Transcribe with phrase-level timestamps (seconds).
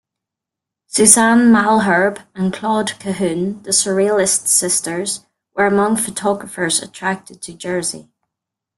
[0.87, 8.09] Suzanne Malherbe and Claude Cahun, the "Surrealist Sisters" were among photographers attracted to Jersey.